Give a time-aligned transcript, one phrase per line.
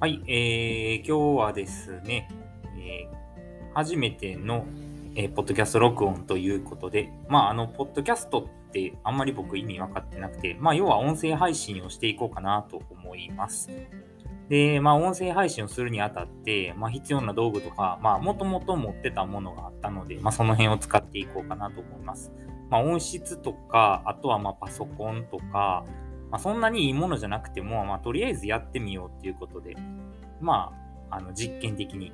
[0.00, 2.26] はい、えー、今日はですね、
[2.78, 4.64] えー、初めての、
[5.14, 13.68] えー、ポッドキャスト録音ということで、まあ、あの、ポッドキャストってあんまり僕意味分かってなくて、まあ、要は音声配信をしていこうかなと思います。
[14.48, 22.32] で、まあ、音声配信をするにあたって、まあ、必要な道具とか、まあ、もともと持ってたものがあったので、まあ、その辺を使っていこうかなと思います。
[22.70, 25.84] まあ、音質とか、あとは、まあ、パソコンとか、
[26.30, 29.76] まあ、そんなにいいものじゃなくても、まあ、とりあえずやってみようっていうことで、
[30.40, 30.72] ま
[31.10, 32.12] あ、あの実験的に、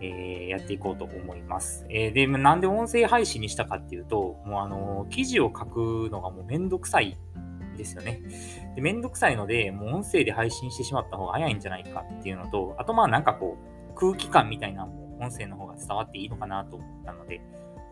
[0.00, 1.86] えー、やっていこうと思います。
[1.90, 7.16] えー、で、なんで音声配信にしたかっていうと、もうあの、記事を書くのがもうめんどくさい
[7.76, 8.20] ですよね。
[8.74, 13.58] で、めんどくさいので、もう音声で配信してしまった方が早いんじゃないかっていうのと、あとまあなんかこ
[13.90, 17.40] う、空気感みたいなのも音声の方が伝わっていいのかなと思ったので、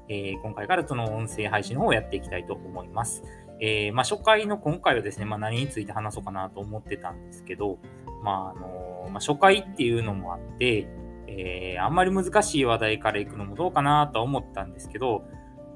[0.08, 3.22] えー、今回からその音声配信の方をやっていきたいと思います。
[3.60, 7.78] えー、まあ、初回の今回はですね、まあ、何について話そうかなと思ってたんですけど、
[8.22, 10.88] まああのまあ、初回っていうのもあって、
[11.28, 15.24] えー、あんまり難しい話題から行くのもどうかなとは思ったんですけど、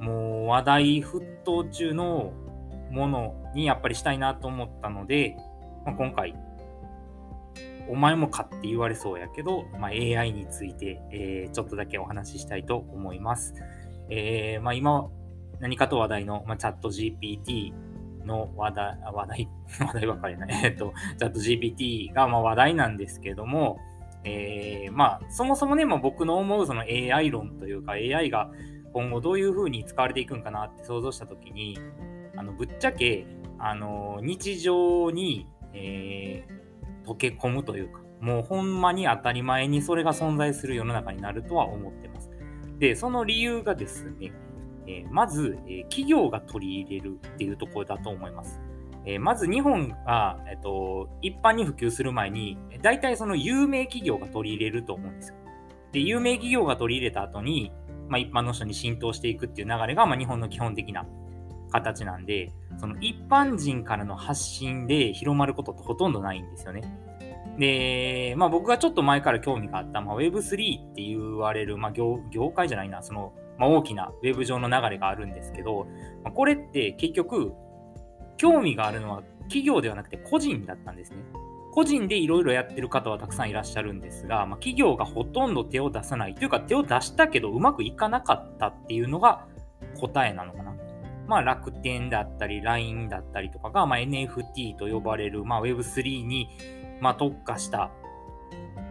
[0.01, 2.33] もう話題沸騰中の
[2.91, 5.37] ものにやっぱりしたいなと思ったので、
[5.85, 6.35] まあ、今回、
[7.89, 13.55] お前もかって言われそうやけど、まあ、AI について、えー、ちょっとだけお話ししたいと思います。
[14.09, 15.11] えー、まあ、今、
[15.61, 17.73] 何かと話題の、まあ、チャット GPT
[18.25, 19.49] の話題、話題、
[19.87, 23.79] 話題ばかりな、 えっと、チャット GPT がまあ話題なんですけども、
[24.25, 28.51] えー、まあ、そもそもね、まあ、僕の思うその AI 論というか、AI が
[28.93, 31.79] 今後どういうふうに使われていくんかなって想像したときに、
[32.37, 33.27] あの、ぶっちゃけ、
[33.59, 42.31] あの、日常に、えー、溶け込むというか、もうほんまに当たり前にそれが存在する世の中になるとは思ってます。
[42.79, 44.33] で、その理由がですね、
[44.87, 48.61] えー、まず、えー、企業が取り入れるっていうところだと思います。
[49.07, 55.37] えー、まず日本が、えっと、一般に普及する前に、大体その有名企業が取り入れると思うんですよ。
[55.93, 57.73] で、有名企業が取り入れた後に、
[58.09, 61.07] まあ、一般の人に浸透していくっていう流れが、まあ、日本の基本的な
[61.71, 66.83] 形なんで、その一般人からの発信で広まることってほとんどないんですよね。
[67.59, 75.87] で、まあ僕がちょっと前から興味があった、まあ、Web3 って言われる、まあ業業界じゃないな、そのまあ、大きなウェブ上の流れがあるんですけど、
[76.23, 77.53] まあ、これって結局、
[78.37, 81.19] 興味があるのは企業ではなくて個人だったんですね。
[81.73, 89.47] 個人でいろいろやってる方はたくさんいらっしゃるんですが、まあ、企業がほとんど手を出さないというか手を出したけどうまくいかなかったっていうのが
[89.99, 90.75] 答えなのかな。
[91.27, 96.49] まあ、楽天だったり LINE だったりとかが、まあ、NFT と呼ばれる、まあ、Web3 に、
[97.01, 97.91] まあ、特化した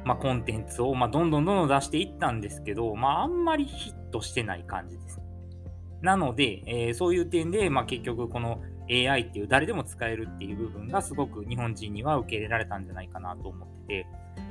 [0.05, 5.21] まあ、コンテンツを、まあ、どんどんどんどん出していったんですけど、まあ、あんまりヒットしてない感じです。
[6.01, 14.07] なので、えー、そういう点で、まあ、結局この AI っていう誰でも使えるっていう部分がすごく日本人には受け入れられたんじゃないかなと思ってて、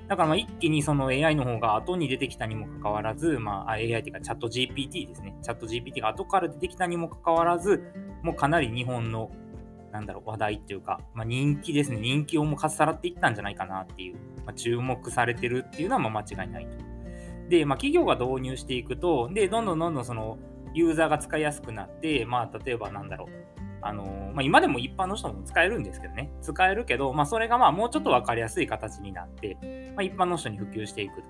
[0.09, 5.37] だからまあ一気にその AI の方が後に出てきたにもかかわらず、まあ、AI っていうかチャット GPT ですね。
[5.43, 7.83] チャット GPT が後から出てきたにもかかわらず、
[8.23, 9.31] もうかなり日本の
[9.93, 12.01] なんだろう、話題っていうか、まあ、人気ですね。
[12.01, 14.15] 人気をもかっさらっていったんじゃないかなっていう、
[14.45, 16.79] まあ、注目されてるっていうのはまあ間違いないと。
[17.51, 20.39] で、まあ、企業が導入していくと、で、どんどんどんどんその、
[20.75, 23.29] ユーザーが使いやすくなって、まあ、例えばなんだろう、
[23.83, 29.59] あの、まあ、今でも一般の人も使えるんですけどね、使えるけど、まあ、それがまあもうちょっと分かりやすい形になって、
[29.95, 31.23] まあ、一般の人に普及していくと。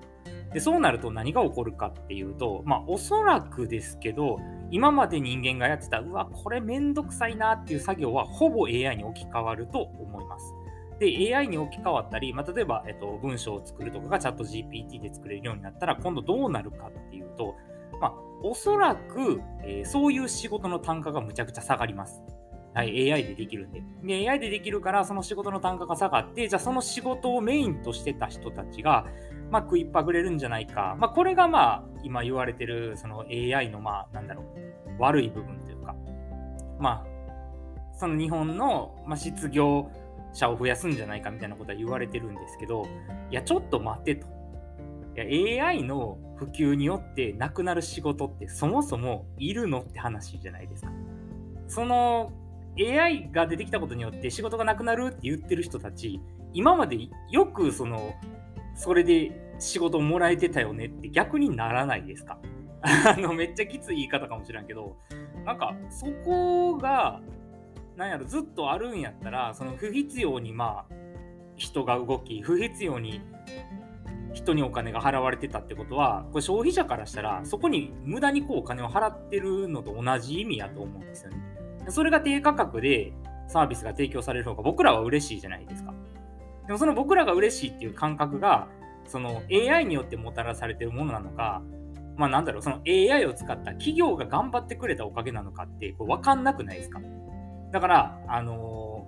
[0.53, 4.39] で、そうなると何が起こるかっていうと、まあ、おそらくですけど、
[4.73, 10.51] 今まで人間がやってた、うわ、これめんどくさいなっていう作業は、ほぼ AI に置き換わると思います。
[10.99, 17.55] で、AI に置き換わったり、まあ、例えば、えっと、文章を作るとかがチャット GPT で作れるようになったら、今度どうなるかっていうと、
[18.01, 22.23] まあ、おそらく、えー、そういう仕事の単価がむちゃくちゃ下がります。
[22.73, 23.83] はい、AI でできるんで。
[24.03, 29.05] で、AI でできるから、その仕事の単価が下がって、じゃあその仕事をメインとしてた人たちが、
[29.51, 30.95] まあ、食いっぱぐれるんじゃないか。
[30.97, 34.62] まあ、これがまあ、今言われてる、その AI のまあ、なんだろう、
[34.99, 35.95] 悪い部分というか、
[36.79, 39.89] まあ、その日本の、まあ、失業
[40.33, 42.85] 者を増やすんじゃないかみたいなことは言われてるんですけど、
[43.29, 44.33] いや、ちょっと待ってと。
[45.15, 50.91] や AI の普及によってなくなる仕事ってそもそもいるのって話じゃないですか。
[51.67, 52.31] その
[52.79, 56.19] AI が出てきたことによって仕事がなくなるって言ってる人たち、
[56.53, 56.97] 今まで
[57.31, 58.13] よくその、
[58.75, 62.39] それで仕事もらえてたよねって逆にならないですか
[62.83, 64.97] あの、めっちゃきつい言い方かもしれんけど、
[65.45, 67.21] なんか、そこが、
[67.95, 70.93] なんやろ、ずっとあるんやったら、その不必要に、まあ、
[71.55, 73.21] 人が動き、不必要に
[74.33, 81.37] 人にお金が払われてたってことは、これ消費者からしたら、そこに無駄にこうお金を払ってるのと同じ意味やと思うんですよね。
[81.89, 83.13] それが低価格で
[83.47, 85.93] サービスが提供される方が僕らは嬉しいじゃないですか。
[86.65, 88.67] でもその僕らが嬉しいっていう感覚が、
[89.05, 91.61] その AI によってもたらされてるものなのか、
[92.15, 96.99] まあなんだろう、その AI を使った企業が頑張ってくれたおかげなのかってこれ分かんなくないですか？
[97.71, 99.07] だから、あの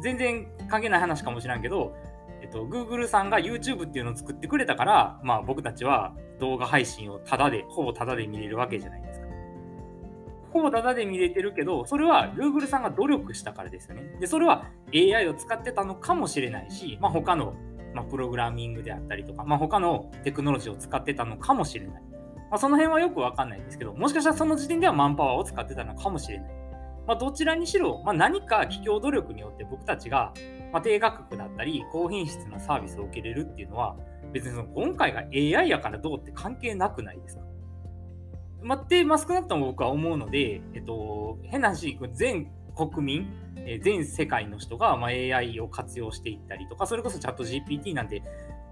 [0.00, 1.96] ー、全然関係ない話かもしれんけど、
[2.42, 9.26] えっと、Google さんが YouTube っていうのを作ってくれたから、まあ僕たちは動画配信をタダで、ほぼタダで見れるわけじゃないですか。
[10.52, 14.02] ほぼタダで見れてるけど、それは Google さんが努力したからですよね。
[14.20, 17.54] で、それは AI を使ってたのかもしれないし、まあ他の、
[17.94, 22.02] まあ、プログラミングであったりとか、まあ他のテクノロジーを使ってたのかもしれない。
[22.54, 26.52] まあ、その辺はよくわかんないんですけど、もしかしたらその時点ではマンパワーを使ってたのかもしれない。
[27.04, 30.32] まあ、どちらにしろ、まあ、何か企業努力によって僕たちが、
[30.72, 33.96] ま低価格だったり高品質なサービスを受けれるっていうのは
[34.32, 37.42] 別にその今回が AI やからどうって関係なくないですか
[38.62, 43.28] 待ってまあ、少なくとも僕は思うので、えっと、変な話、全国民、
[43.82, 48.22] 全世界の人が、ま AI を活用していったりとか、それこそチャット GPT なんて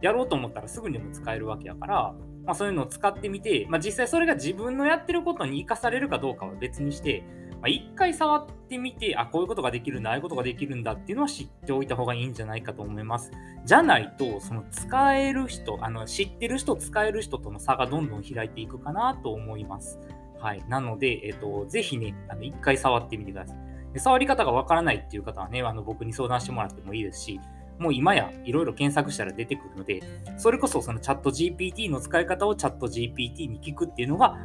[0.02, 2.14] やろうと思ったらすぐにでも使えるわけやから、
[2.44, 7.24] まあ、そういうのを使ってみて、まあ、実際それが自分のやってることに生かされるかどうかは別にして、
[7.62, 13.30] まあ、一回触ってみて、あ、こういうことができるんだ、ああいうことができるんだっていうのは知っておいた方がいいんじゃないかと思います。
[13.64, 20.00] じゃないと、その使える人、あの知ってる人、使える人との差がどんどん開いていくかなと思います。
[20.40, 20.64] はい。
[20.68, 23.72] なので、えっ、と、ぜひね、あの一回触ってみてください。
[23.92, 27.40] で触り方がわからないっていう方はね、あの僕に相談してもらってもいいですし、
[27.82, 30.02] もう今やいろいろ検索したら出てくるので、
[30.38, 34.38] それこそそのチャット GPT の使い方をチャット GPT に聞くっていうのが、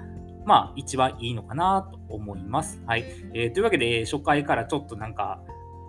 [0.46, 2.82] まあ一番いいのかなと思います。
[2.86, 3.06] はい。
[3.34, 5.40] えー、というわけで、初回からちょっとなんか、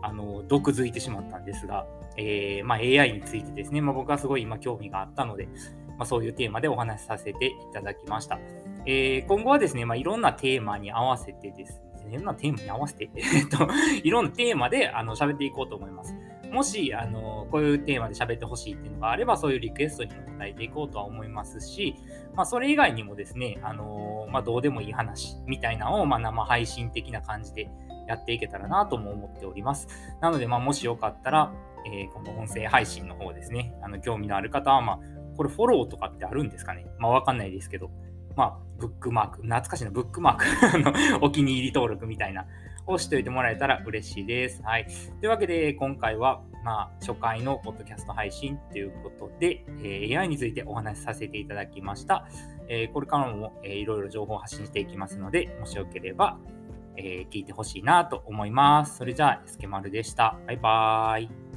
[0.02, 1.86] あの、毒づいてしまったんですが、
[2.16, 5.48] えー、まあ、AI についてですね、まあ、僕はすごい今興味があったので、
[5.98, 8.38] まあ、そういうテーマでお話しさせていただきました。
[8.86, 13.68] えー、今後はですね、まあ、いろんなテーマに合わせてですね、いろんなテーマに合わせて、 えっと、
[14.02, 16.16] いろんなテーマであの喋っていこうと思います。
[16.50, 21.94] もし、あの、こういうテーマで喋ってほしいっていうのがあれば、そういうリクエストにも答えていこうとは思いますし、
[22.34, 27.70] まあ、それ以外にもですね、あの、まあ、どうでもいい話みたいなのを、まあ、生配信的な感じで
[28.06, 29.88] やっていけたらなとも思っております。
[30.20, 31.52] なので、まあ、もしよかったら、
[31.86, 34.98] えー、この音声配信の方ですね、あの、興味のある方は、まあ、
[35.36, 36.86] これフォローとかってあるんですかね？
[36.98, 37.90] まあ、わかんないですけど、
[38.36, 40.44] まあ、ブックマーク、懐かしいな、ブックマーク
[40.88, 42.46] あのお気に入り登録みたいな
[42.88, 44.62] をしておいてもらえたら嬉しいです。
[44.62, 44.87] はい。
[45.20, 52.26] というわけで、今回は、まあ、初回のポッドキャスト配信ということで、え、AI についてお話しさせていただきました。
[52.69, 56.38] え、これからも、えー、いろいろ情報を発信していきますので、もしよければ、
[56.96, 58.96] え、聞いてほしいなと思います。
[58.96, 60.38] それじゃあ、エスケマルでした。
[60.46, 61.47] バイバーイ。